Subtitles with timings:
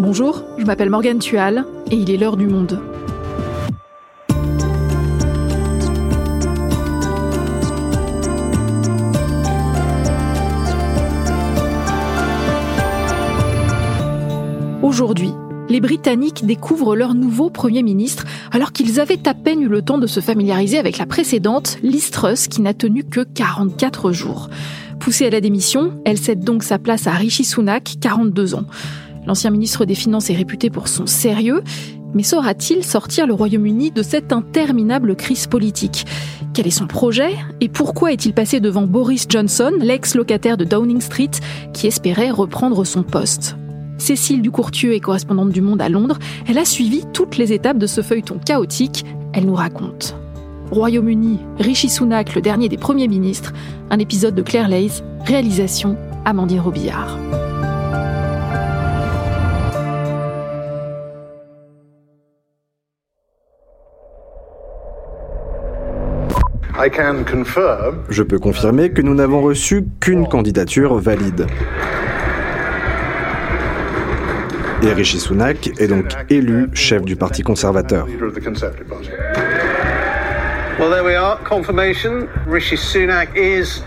[0.00, 2.80] Bonjour, je m'appelle Morgane Tual et il est l'heure du monde.
[14.82, 15.30] Aujourd'hui,
[15.68, 19.98] les Britanniques découvrent leur nouveau Premier ministre alors qu'ils avaient à peine eu le temps
[19.98, 22.10] de se familiariser avec la précédente, Liz
[22.50, 24.50] qui n'a tenu que 44 jours.
[24.98, 28.64] Poussée à la démission, elle cède donc sa place à Rishi Sunak, 42 ans.
[29.26, 31.62] L'ancien ministre des Finances est réputé pour son sérieux,
[32.14, 36.06] mais saura-t-il sortir le Royaume-Uni de cette interminable crise politique?
[36.52, 37.34] Quel est son projet?
[37.60, 41.30] Et pourquoi est-il passé devant Boris Johnson, l'ex-locataire de Downing Street,
[41.72, 43.56] qui espérait reprendre son poste?
[43.98, 46.18] Cécile Ducourtieu est correspondante du Monde à Londres.
[46.46, 49.04] Elle a suivi toutes les étapes de ce feuilleton chaotique.
[49.32, 50.16] Elle nous raconte.
[50.70, 53.52] Royaume-Uni, Rishi Sunak, le dernier des premiers ministres.
[53.90, 57.18] Un épisode de Claire Leys, réalisation Amandine Robillard.
[68.10, 71.46] Je peux confirmer que nous n'avons reçu qu'une candidature valide.
[74.82, 78.06] Et Rishi Sunak est donc élu chef du Parti conservateur.
[80.78, 81.38] Well, there we are.
[81.44, 82.28] Confirmation.
[82.46, 83.82] Rishi Sunak is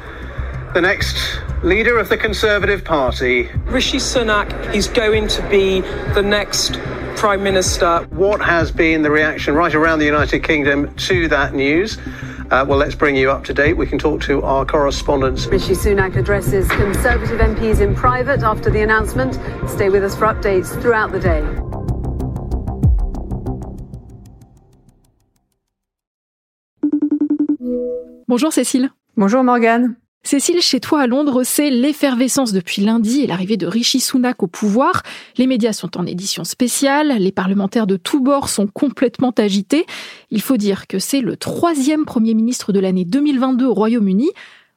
[0.73, 1.18] the next
[1.62, 3.50] leader of the Conservative Party.
[3.68, 5.81] Rishi Sunak is going to be
[6.16, 6.80] the next
[7.16, 8.08] Prime Minister.
[8.09, 11.98] What has been the reaction right around the United Kingdom to that news?
[12.50, 13.73] Uh, well, let's bring you up to date.
[13.73, 15.48] We can talk to our correspondents.
[15.48, 19.34] Rishi Sunak addresses Conservative MPs in private after the announcement.
[19.70, 21.42] Stay with us for updates throughout the day.
[28.28, 28.90] Bonjour Cécile.
[29.16, 29.95] Bonjour Morgane.
[30.28, 34.47] Cécile, chez toi à Londres, c'est l'effervescence depuis lundi et l'arrivée de Rishi Sunak au
[34.47, 35.03] pouvoir.
[35.38, 39.85] Les médias sont en édition spéciale, les parlementaires de tous bords sont complètement agités.
[40.29, 44.29] Il faut dire que c'est le troisième Premier ministre de l'année 2022 au Royaume-Uni.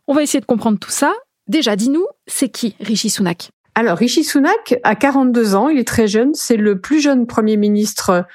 [0.06, 1.12] On va essayer de comprendre tout ça.
[1.48, 3.50] Déjà, dis-nous, c'est qui Rishi Sunak?
[3.80, 7.56] Alors, Rishi Sunak a 42 ans, il est très jeune, c'est le plus jeune Premier
[7.56, 8.26] ministre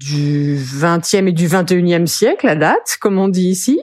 [0.00, 3.82] du 20e et du 21e siècle à date, comme on dit ici.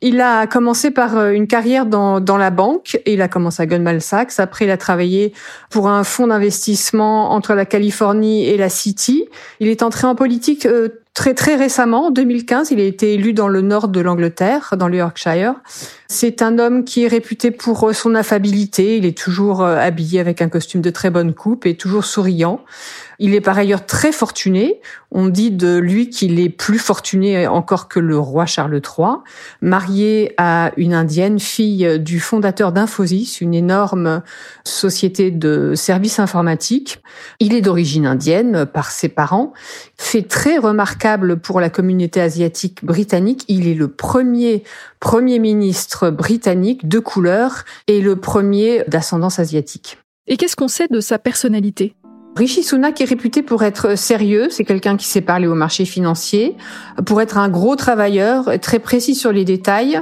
[0.00, 3.64] Il a commencé par euh, une carrière dans, dans la banque et il a commencé
[3.64, 4.38] à Goldman Sachs.
[4.38, 5.32] Après, il a travaillé
[5.70, 9.28] pour un fonds d'investissement entre la Californie et la City.
[9.58, 12.70] Il est entré en politique euh, très très récemment, en 2015.
[12.70, 15.54] Il a été élu dans le nord de l'Angleterre, dans le Yorkshire.
[16.08, 18.96] C'est un homme qui est réputé pour euh, son affabilité.
[18.96, 22.64] Il est toujours habillé avec un costume de très bonne coupe et toujours souriant.
[23.22, 24.80] Il est par ailleurs très fortuné.
[25.10, 29.18] On dit de lui qu'il est plus fortuné encore que le roi Charles III,
[29.60, 34.22] marié à une indienne, fille du fondateur d'Infosys, une énorme
[34.64, 37.02] société de services informatiques.
[37.40, 39.52] Il est d'origine indienne par ses parents.
[39.98, 43.44] Fait très remarquable pour la communauté asiatique britannique.
[43.48, 44.64] Il est le premier
[44.98, 49.98] premier ministre britannique de couleur et le premier d'ascendance asiatique.
[50.26, 51.94] Et qu'est-ce qu'on sait de sa personnalité?
[52.40, 56.56] Rishi Sunak est réputé pour être sérieux, c'est quelqu'un qui sait parler au marché financier,
[57.04, 60.00] pour être un gros travailleur, très précis sur les détails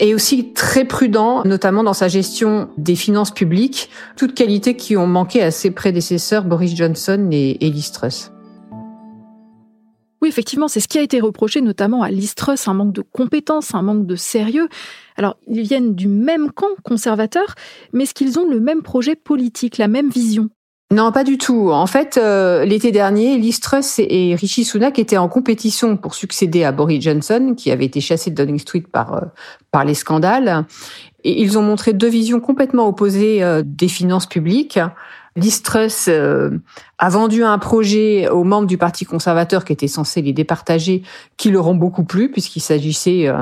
[0.00, 5.06] et aussi très prudent, notamment dans sa gestion des finances publiques, toutes qualités qui ont
[5.06, 8.32] manqué à ses prédécesseurs Boris Johnson et, Truss.
[10.20, 13.02] Oui, effectivement, c'est ce qui a été reproché notamment à Liz Truss, un manque de
[13.02, 14.68] compétences, un manque de sérieux.
[15.16, 17.54] Alors, ils viennent du même camp conservateur,
[17.92, 20.50] mais est-ce qu'ils ont le même projet politique, la même vision?
[20.90, 21.70] Non, pas du tout.
[21.70, 26.64] En fait, euh, l'été dernier, Liz Truss et Rishi Sunak étaient en compétition pour succéder
[26.64, 29.20] à Boris Johnson, qui avait été chassé de Downing Street par euh,
[29.70, 30.64] par les scandales.
[31.24, 34.78] Ils ont montré deux visions complètement opposées euh, des finances publiques.
[35.36, 40.32] Liz Truss a vendu un projet aux membres du Parti conservateur qui était censé les
[40.32, 41.02] départager,
[41.36, 43.32] qui leur ont beaucoup plu, puisqu'il s'agissait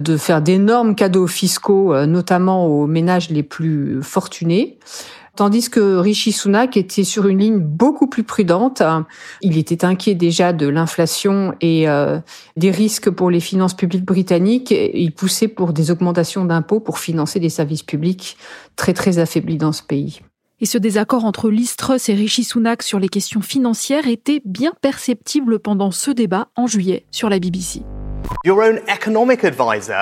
[0.00, 4.80] de faire d'énormes cadeaux fiscaux, notamment aux ménages les plus fortunés.
[5.38, 8.82] Tandis que Rishi Sunak était sur une ligne beaucoup plus prudente.
[9.40, 12.18] Il était inquiet déjà de l'inflation et euh,
[12.56, 14.72] des risques pour les finances publiques britanniques.
[14.72, 18.36] Il poussait pour des augmentations d'impôts pour financer des services publics
[18.74, 20.22] très très affaiblis dans ce pays.
[20.58, 24.72] Et ce désaccord entre Liz Truss et Rishi Sunak sur les questions financières était bien
[24.80, 27.82] perceptible pendant ce débat en juillet sur la BBC.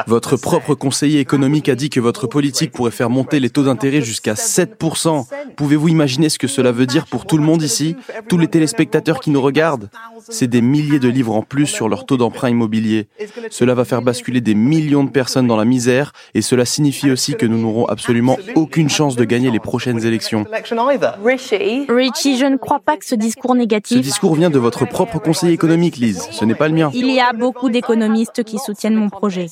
[0.06, 4.00] Votre propre conseiller économique a dit que votre politique pourrait faire monter les taux d'intérêt
[4.02, 5.26] jusqu'à 7%.
[5.56, 7.96] Pouvez-vous imaginer ce que cela veut dire pour tout le monde ici,
[8.28, 9.90] tous les téléspectateurs qui nous regardent?
[10.28, 13.08] C'est des milliers de livres en plus sur leur taux d'emprunt immobilier.
[13.50, 17.34] Cela va faire basculer des millions de personnes dans la misère et cela signifie aussi
[17.34, 20.44] que nous n'aurons absolument aucune chance de gagner les prochaines élections.
[21.88, 23.98] Richie, je ne crois pas que ce discours négatif...
[23.98, 26.28] Ce discours vient de votre propre conseiller économique, Lise.
[26.32, 26.90] Ce n'est pas le mien.
[26.92, 29.46] Il y a beaucoup d'économistes qui soutiennent mon projet.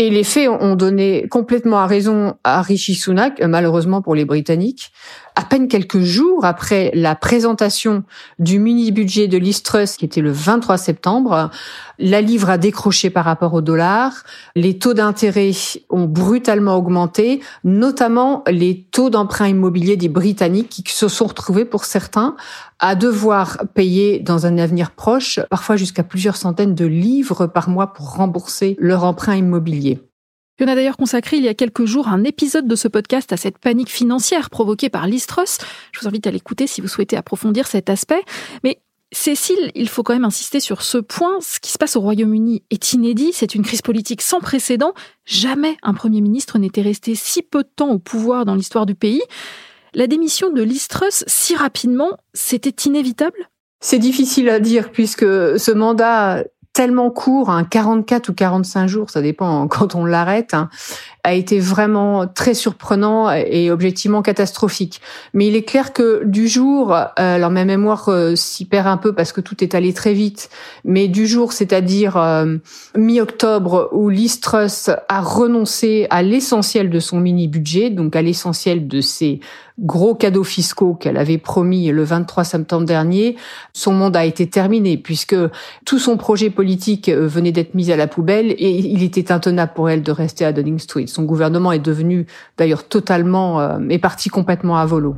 [0.00, 4.24] Et les faits ont donné complètement à raison à Rishi Sunak, euh, malheureusement pour les
[4.24, 4.92] Britanniques.
[5.38, 8.02] À peine quelques jours après la présentation
[8.40, 11.52] du mini-budget de l'Istrus, qui était le 23 septembre,
[12.00, 14.24] la livre a décroché par rapport au dollar.
[14.56, 15.52] Les taux d'intérêt
[15.90, 21.84] ont brutalement augmenté, notamment les taux d'emprunt immobilier des Britanniques qui se sont retrouvés pour
[21.84, 22.34] certains
[22.80, 27.92] à devoir payer dans un avenir proche parfois jusqu'à plusieurs centaines de livres par mois
[27.92, 30.00] pour rembourser leur emprunt immobilier.
[30.60, 33.36] On a d'ailleurs consacré il y a quelques jours un épisode de ce podcast à
[33.36, 35.58] cette panique financière provoquée par l'Istros.
[35.92, 38.22] Je vous invite à l'écouter si vous souhaitez approfondir cet aspect.
[38.64, 41.38] Mais Cécile, il faut quand même insister sur ce point.
[41.40, 43.30] Ce qui se passe au Royaume-Uni est inédit.
[43.32, 44.92] C'est une crise politique sans précédent.
[45.24, 48.94] Jamais un Premier ministre n'était resté si peu de temps au pouvoir dans l'histoire du
[48.94, 49.22] pays.
[49.94, 53.48] La démission de Listrus si rapidement, c'était inévitable?
[53.80, 56.44] C'est difficile à dire puisque ce mandat
[56.78, 60.70] tellement court, 44 hein, ou 45 jours, ça dépend quand on l'arrête, hein,
[61.24, 65.00] a été vraiment très surprenant et objectivement catastrophique.
[65.34, 68.96] Mais il est clair que du jour, euh, alors ma mémoire euh, s'y perd un
[68.96, 70.48] peu parce que tout est allé très vite,
[70.84, 72.56] mais du jour, c'est-à-dire euh,
[72.96, 79.40] mi-octobre, où l'Istrus a renoncé à l'essentiel de son mini-budget, donc à l'essentiel de ses
[79.80, 83.36] gros cadeaux fiscaux qu'elle avait promis le 23 septembre dernier,
[83.72, 85.36] son mandat a été terminé puisque
[85.84, 89.88] tout son projet politique venait d'être mis à la poubelle et il était intenable pour
[89.88, 91.06] elle de rester à Downing Street.
[91.08, 92.26] Son gouvernement est devenu
[92.56, 95.16] d'ailleurs totalement, euh, est parti complètement à volo.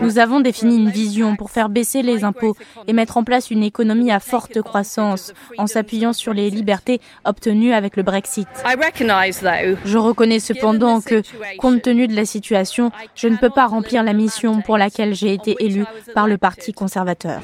[0.00, 2.56] Nous avons défini une vision pour faire baisser les impôts
[2.86, 7.72] et mettre en place une économie à forte croissance en s'appuyant sur les libertés obtenues
[7.72, 8.48] avec le Brexit.
[9.84, 11.22] Je reconnais cependant que,
[11.58, 15.32] compte tenu de la situation, je ne peux pas remplir la mission pour laquelle j'ai
[15.32, 15.84] été élu
[16.14, 17.40] par le Parti conservateur.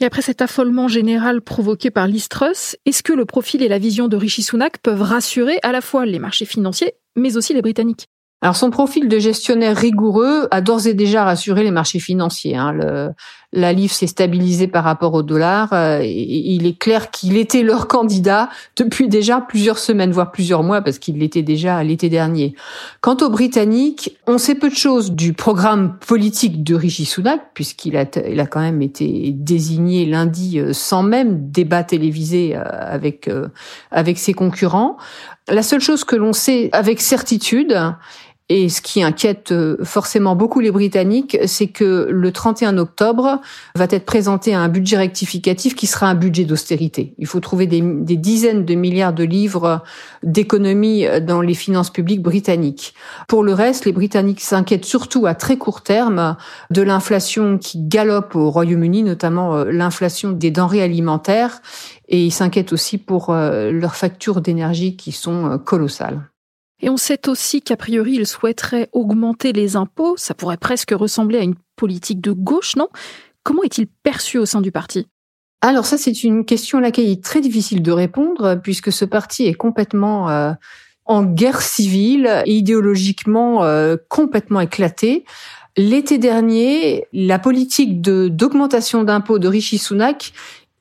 [0.00, 4.08] Et après cet affolement général provoqué par l'Istrus, est-ce que le profil et la vision
[4.08, 8.08] de Rishi Sunak peuvent rassurer à la fois les marchés financiers, mais aussi les Britanniques?
[8.40, 12.56] Alors son profil de gestionnaire rigoureux a d'ores et déjà rassuré les marchés financiers.
[12.56, 13.12] Hein.
[13.52, 15.72] La livre s'est stabilisée par rapport au dollar.
[15.72, 20.80] Euh, il est clair qu'il était leur candidat depuis déjà plusieurs semaines, voire plusieurs mois,
[20.80, 22.54] parce qu'il l'était déjà l'été dernier.
[23.02, 27.96] Quant aux Britanniques, on sait peu de choses du programme politique de Rishi Sunak, puisqu'il
[27.96, 33.28] a, il a quand même été désigné lundi euh, sans même débat télévisé euh, avec,
[33.90, 34.96] avec ses concurrents.
[35.48, 37.76] La seule chose que l'on sait avec certitude,
[38.52, 43.40] et ce qui inquiète euh, forcément beaucoup les Britanniques, c'est que le 31 octobre
[43.74, 47.14] va être présenté un budget rectificatif qui sera un budget d'austérité.
[47.16, 49.82] Il faut trouver des, dizaines de milliards de livres
[50.22, 52.92] d'économies dans les finances publiques britanniques.
[53.26, 56.36] Pour le reste, les Britanniques s'inquiètent surtout à très court terme
[56.70, 61.62] de l'inflation qui galope au Royaume-Uni, notamment euh, l'inflation des denrées alimentaires,
[62.08, 66.31] et ils s'inquiètent aussi pour euh, leurs factures d'énergie qui sont colossales.
[66.82, 70.16] Et on sait aussi qu'a priori, il souhaiterait augmenter les impôts.
[70.16, 72.88] Ça pourrait presque ressembler à une politique de gauche, non?
[73.44, 75.06] Comment est-il perçu au sein du parti?
[75.60, 79.04] Alors ça, c'est une question à laquelle il est très difficile de répondre, puisque ce
[79.04, 80.52] parti est complètement euh,
[81.04, 85.24] en guerre civile idéologiquement euh, complètement éclaté.
[85.76, 90.32] L'été dernier, la politique d'augmentation d'impôts de Rishi Sunak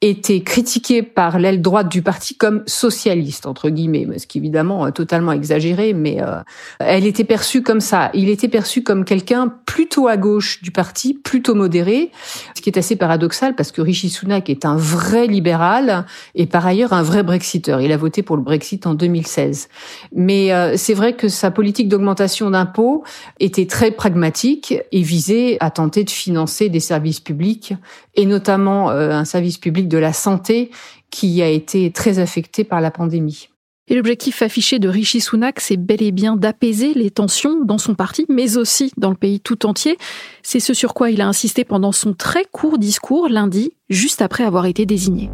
[0.01, 4.91] était critiquée par l'aile droite du parti comme socialiste entre guillemets, ce qui évidemment est
[4.91, 6.41] totalement exagéré, mais euh,
[6.79, 8.09] elle était perçue comme ça.
[8.15, 12.11] Il était perçu comme quelqu'un plutôt à gauche du parti, plutôt modéré,
[12.55, 16.65] ce qui est assez paradoxal parce que Rishi Sunak est un vrai libéral et par
[16.65, 17.81] ailleurs un vrai Brexiteur.
[17.81, 19.69] Il a voté pour le Brexit en 2016.
[20.13, 23.03] Mais euh, c'est vrai que sa politique d'augmentation d'impôts
[23.39, 27.73] était très pragmatique et visait à tenter de financer des services publics
[28.15, 30.71] et notamment euh, un service public de la santé
[31.11, 33.49] qui a été très affecté par la pandémie.
[33.87, 37.93] Et l'objectif affiché de Rishi Sunak, c'est bel et bien d'apaiser les tensions dans son
[37.93, 39.97] parti, mais aussi dans le pays tout entier.
[40.43, 44.45] C'est ce sur quoi il a insisté pendant son très court discours lundi, juste après
[44.45, 45.29] avoir été désigné.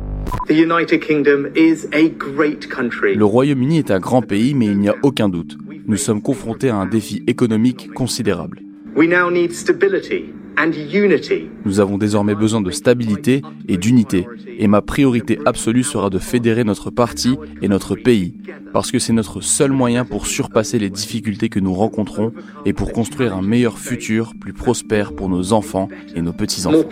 [3.15, 5.55] Le Royaume-Uni est un grand pays, mais il n'y a aucun doute.
[5.85, 8.61] Nous sommes confrontés à un défi économique considérable.
[11.65, 16.63] Nous avons désormais besoin de stabilité et d'unité, et ma priorité absolue sera de fédérer
[16.63, 18.33] notre parti et notre pays,
[18.73, 22.33] parce que c'est notre seul moyen pour surpasser les difficultés que nous rencontrons
[22.65, 26.83] et pour construire un meilleur futur plus prospère pour nos enfants et nos petits-enfants.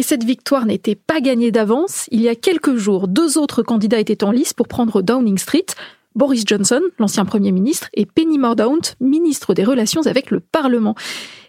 [0.00, 2.06] Et cette victoire n'était pas gagnée d'avance.
[2.10, 5.66] Il y a quelques jours, deux autres candidats étaient en lice pour prendre Downing Street.
[6.14, 10.94] Boris Johnson, l'ancien Premier ministre, et Penny Mordaunt, ministre des Relations avec le Parlement.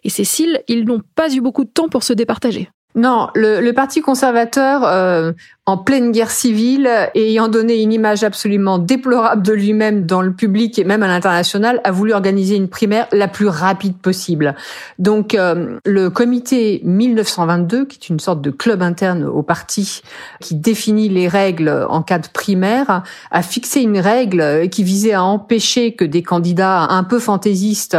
[0.03, 2.69] Et Cécile, ils n'ont pas eu beaucoup de temps pour se départager.
[2.93, 5.31] Non, le, Parti conservateur euh,
[5.71, 10.77] en pleine guerre civile, ayant donné une image absolument déplorable de lui-même dans le public
[10.77, 14.55] et même à l'international, a voulu organiser une primaire la plus rapide possible.
[14.99, 20.01] Donc euh, le comité 1922, qui est une sorte de club interne au parti
[20.41, 25.23] qui définit les règles en cas de primaire, a fixé une règle qui visait à
[25.23, 27.97] empêcher que des candidats un peu fantaisistes,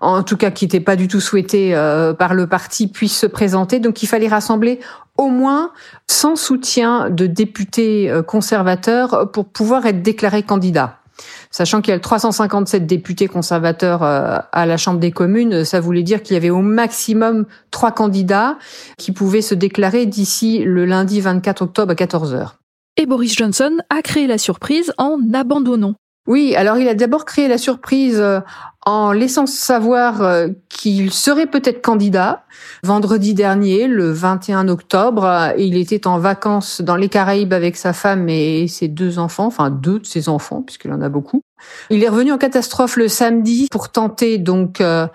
[0.00, 3.26] en tout cas qui n'étaient pas du tout souhaités euh, par le parti, puissent se
[3.26, 3.80] présenter.
[3.80, 4.78] Donc il fallait rassembler
[5.20, 5.72] au moins
[6.08, 10.96] sans soutien de députés euh, conservateurs pour pouvoir être déclaré candidat.
[11.50, 16.02] Sachant qu'il y a 357 députés conservateurs euh, à la Chambre des communes, ça voulait
[16.02, 18.56] dire qu'il y avait au maximum trois candidats
[18.96, 22.56] qui pouvaient se déclarer d'ici le lundi 24 octobre à 14 heures.
[22.96, 25.94] Et Boris Johnson a créé la surprise en abandonnant.
[26.26, 28.40] Oui, alors il a d'abord créé la surprise euh,
[28.86, 32.44] en laissant savoir euh, qu'il serait peut-être candidat.
[32.82, 38.28] Vendredi dernier, le 21 octobre, il était en vacances dans les Caraïbes avec sa femme
[38.28, 41.42] et ses deux enfants, enfin deux de ses enfants, puisqu'il en a beaucoup.
[41.90, 45.06] Il est revenu en catastrophe le samedi pour tenter donc euh,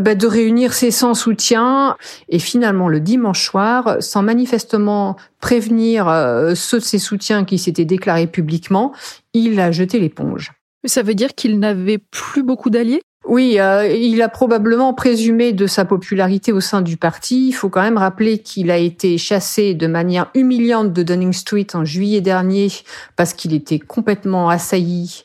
[0.00, 1.96] bah, de réunir ses 100 soutiens
[2.28, 7.84] et finalement le dimanche soir, sans manifestement prévenir euh, ceux de ses soutiens qui s'étaient
[7.84, 8.92] déclarés publiquement,
[9.34, 10.52] il a jeté l'éponge.
[10.84, 13.02] Ça veut dire qu'il n'avait plus beaucoup d'alliés?
[13.24, 17.48] Oui, euh, il a probablement présumé de sa popularité au sein du parti.
[17.48, 21.68] Il faut quand même rappeler qu'il a été chassé de manière humiliante de Downing Street
[21.74, 22.66] en juillet dernier
[23.14, 25.24] parce qu'il était complètement assailli,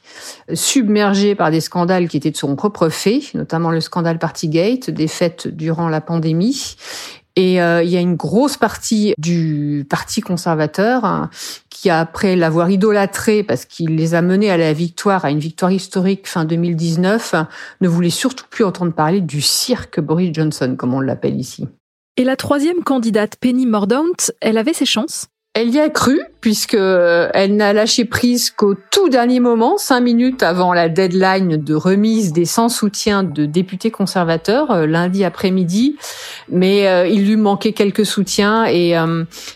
[0.54, 5.08] submergé par des scandales qui étaient de son propre fait, notamment le scandale Partygate, des
[5.08, 6.76] fêtes durant la pandémie.
[7.38, 11.30] Et euh, il y a une grosse partie du Parti conservateur hein,
[11.70, 15.72] qui, après l'avoir idolâtré parce qu'il les a menés à la victoire, à une victoire
[15.72, 17.36] historique fin 2019,
[17.82, 21.68] ne voulait surtout plus entendre parler du cirque Boris Johnson, comme on l'appelle ici.
[22.18, 26.76] Et la troisième candidate, Penny Mordaunt, elle avait ses chances elle y a cru puisque
[26.76, 31.74] euh, elle n'a lâché prise qu'au tout dernier moment, cinq minutes avant la deadline de
[31.74, 35.98] remise des sans soutien de députés conservateurs euh, lundi après-midi.
[36.50, 38.96] Mais euh, il lui manquait quelques soutiens et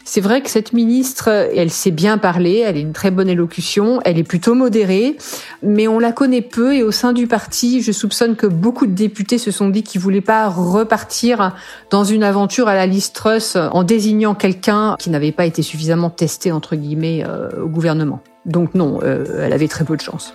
[0.04, 4.00] c'est vrai que cette ministre, elle sait bien parler, elle a une très bonne élocution,
[4.04, 5.16] elle est plutôt modérée,
[5.64, 8.94] mais on la connaît peu et au sein du parti, je soupçonne que beaucoup de
[8.94, 11.56] députés se sont dit qu'ils voulaient pas repartir
[11.90, 15.91] dans une aventure à la liste Truss en désignant quelqu'un qui n'avait pas été suffisamment
[16.10, 18.22] testé entre guillemets euh, au gouvernement.
[18.46, 20.34] Donc non, euh, elle avait très peu de chance.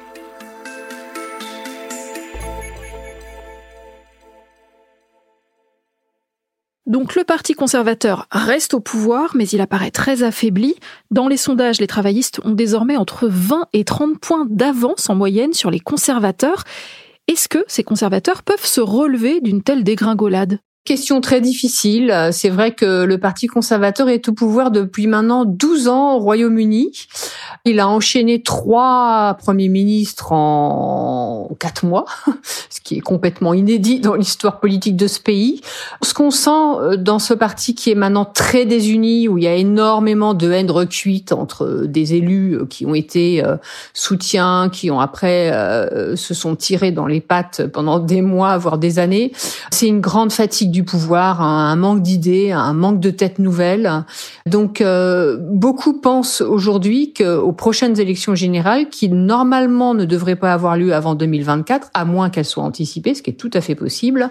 [6.87, 10.77] Donc le Parti conservateur reste au pouvoir, mais il apparaît très affaibli.
[11.11, 15.53] Dans les sondages, les travaillistes ont désormais entre 20 et 30 points d'avance en moyenne
[15.53, 16.63] sur les conservateurs.
[17.27, 20.61] Est-ce que ces conservateurs peuvent se relever d'une telle dégringolade?
[20.87, 22.15] Question très difficile.
[22.31, 26.93] C'est vrai que le Parti conservateur est au pouvoir depuis maintenant 12 ans au Royaume-Uni.
[27.65, 32.05] Il a enchaîné trois premiers ministres en quatre mois,
[32.71, 35.61] ce qui est complètement inédit dans l'histoire politique de ce pays.
[36.03, 39.47] Ce qu'on sent euh, dans ce parti qui est maintenant très désuni, où il y
[39.47, 43.57] a énormément de haine recuite entre des élus euh, qui ont été euh,
[43.95, 45.27] soutiens, qui ont après
[46.17, 49.33] se sont tirés dans les pattes pendant des mois, voire des années,
[49.71, 54.05] c'est une grande fatigue du pouvoir, un manque d'idées, un manque de têtes nouvelles.
[54.47, 54.83] Donc
[55.39, 61.15] beaucoup pensent aujourd'hui qu'aux prochaines élections générales, qui normalement ne devraient pas avoir lieu avant
[61.37, 64.31] 2024, à moins qu'elles soient anticipées, ce qui est tout à fait possible,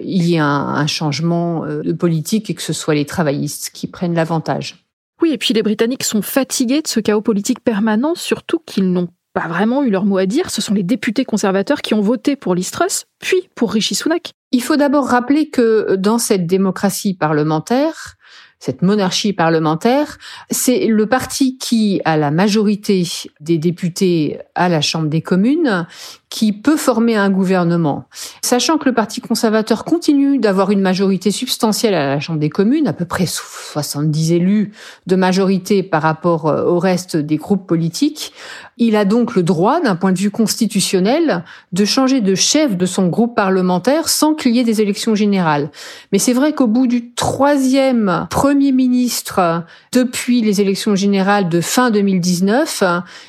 [0.00, 3.70] il y a un, un changement euh, de politique et que ce soit les travaillistes
[3.72, 4.84] qui prennent l'avantage.
[5.22, 9.08] Oui, et puis les Britanniques sont fatigués de ce chaos politique permanent, surtout qu'ils n'ont
[9.34, 10.50] pas vraiment eu leur mot à dire.
[10.50, 14.32] Ce sont les députés conservateurs qui ont voté pour Listrus, puis pour Rishi Sunak.
[14.50, 18.16] Il faut d'abord rappeler que dans cette démocratie parlementaire,
[18.58, 20.18] cette monarchie parlementaire,
[20.50, 23.04] c'est le parti qui a la majorité
[23.40, 25.86] des députés à la Chambre des communes
[26.32, 28.06] qui peut former un gouvernement.
[28.40, 32.88] Sachant que le Parti conservateur continue d'avoir une majorité substantielle à la Chambre des communes,
[32.88, 34.72] à peu près 70 élus
[35.06, 38.32] de majorité par rapport euh, au reste des groupes politiques,
[38.78, 42.86] il a donc le droit, d'un point de vue constitutionnel, de changer de chef de
[42.86, 45.70] son groupe parlementaire sans qu'il y ait des élections générales.
[46.12, 51.90] Mais c'est vrai qu'au bout du troisième Premier ministre depuis les élections générales de fin
[51.90, 52.82] 2019,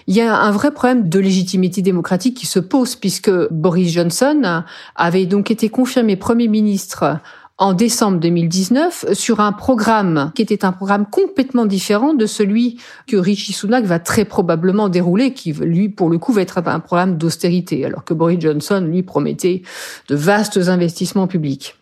[0.07, 4.63] il y a un vrai problème de légitimité démocratique qui se pose puisque Boris Johnson
[4.95, 7.19] avait donc été confirmé Premier ministre
[7.57, 13.15] en décembre 2019 sur un programme qui était un programme complètement différent de celui que
[13.15, 17.17] Rishi Sunak va très probablement dérouler, qui lui, pour le coup, va être un programme
[17.17, 19.61] d'austérité, alors que Boris Johnson, lui, promettait
[20.09, 21.75] de vastes investissements publics.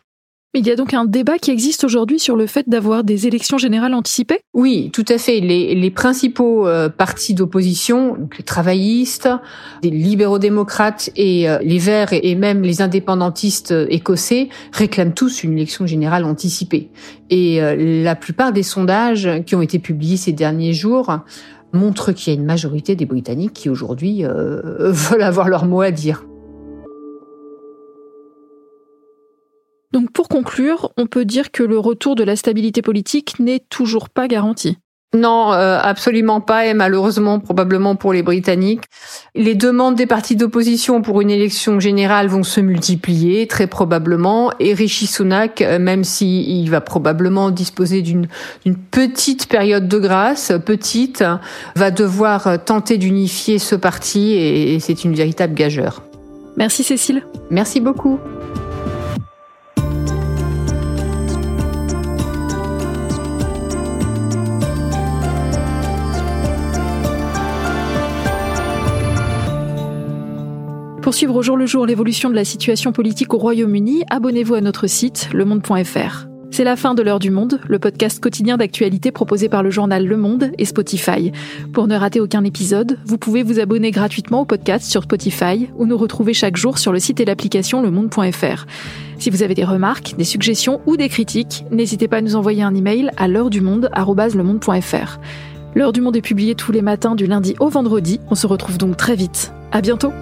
[0.54, 3.58] Il y a donc un débat qui existe aujourd'hui sur le fait d'avoir des élections
[3.58, 4.42] générales anticipées?
[4.54, 5.40] Oui, tout à fait.
[5.40, 9.30] Les, les principaux euh, partis d'opposition, donc les travaillistes,
[9.82, 15.54] les libéraux-démocrates et euh, les Verts et, même les indépendantistes euh, écossais réclament tous une
[15.54, 16.90] élection générale anticipée.
[17.30, 17.62] Et
[18.04, 21.20] la plupart des sondages qui ont été publiés ces derniers jours
[21.72, 25.92] montrent qu'il y a une majorité des Britanniques qui aujourd'hui veulent avoir leur mot à
[25.92, 26.26] dire.
[29.92, 34.10] Donc pour conclure, on peut dire que le retour de la stabilité politique n'est toujours
[34.10, 34.78] pas garanti.
[35.14, 38.84] Non, euh, absolument pas, et malheureusement probablement pour les Britanniques.
[39.36, 44.74] Les demandes des partis d'opposition pour une élection générale vont se multiplier, très probablement, et
[44.74, 48.28] Rishi Sunak, euh, même s'il va probablement disposer d'une
[48.90, 51.26] petite période de grâce, petite,
[51.76, 56.04] va devoir tenter d'unifier ce parti, et c'est une véritable gageure.
[56.56, 57.24] Merci Cécile.
[57.50, 58.18] Merci beaucoup.
[71.12, 74.62] Pour suivre au jour le jour l'évolution de la situation politique au Royaume-Uni, abonnez-vous à
[74.62, 76.28] notre site lemonde.fr.
[76.52, 80.08] C'est la fin de l'heure du monde, le podcast quotidien d'actualité proposé par le journal
[80.08, 81.34] Le Monde et Spotify.
[81.74, 85.86] Pour ne rater aucun épisode, vous pouvez vous abonner gratuitement au podcast sur Spotify ou
[85.86, 88.66] nous retrouver chaque jour sur le site et l'application lemonde.fr.
[89.20, 92.64] Si vous avez des remarques, des suggestions ou des critiques, n'hésitez pas à nous envoyer
[92.64, 93.90] un email à l'heure du monde
[95.76, 98.22] L'heure du monde est publiée tous les matins du lundi au vendredi.
[98.30, 99.52] On se retrouve donc très vite.
[99.74, 100.14] À bientôt!